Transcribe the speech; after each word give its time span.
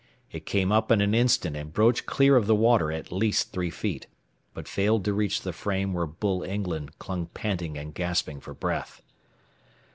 It 0.31 0.47
came 0.47 0.71
up 0.71 0.91
in 0.91 0.99
an 0.99 1.13
instant 1.13 1.55
and 1.55 1.71
broached 1.71 2.07
clear 2.07 2.35
of 2.35 2.47
the 2.47 2.55
water 2.55 2.91
at 2.91 3.11
least 3.11 3.51
three 3.51 3.69
feet, 3.69 4.07
but 4.51 4.67
failed 4.67 5.05
to 5.05 5.13
reach 5.13 5.41
the 5.41 5.53
frame 5.53 5.93
where 5.93 6.07
Bull 6.07 6.41
England 6.41 6.97
clung 6.97 7.27
panting 7.35 7.77
and 7.77 7.93
gasping 7.93 8.39
for 8.39 8.55
breath. 8.55 9.03